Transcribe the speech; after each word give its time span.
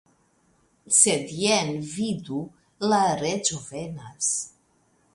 Sed, 0.99 1.35
jen 1.41 1.69
vidu? 1.91 2.41
la 2.95 3.05
reĝo 3.23 3.63
venas. 3.71 4.37